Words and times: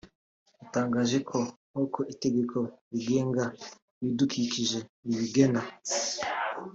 yatangaje 0.59 1.17
ko 1.29 1.37
nk’uko 1.69 1.99
itegeko 2.13 2.57
rigenga 2.91 3.43
ibidukikije 4.01 4.77
ribigena 5.05 5.61